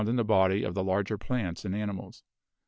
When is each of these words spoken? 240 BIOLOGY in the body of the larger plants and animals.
240 0.03 0.23
BIOLOGY 0.23 0.23
in 0.23 0.25
the 0.25 0.33
body 0.33 0.63
of 0.67 0.73
the 0.73 0.83
larger 0.83 1.15
plants 1.15 1.63
and 1.63 1.75
animals. 1.75 2.23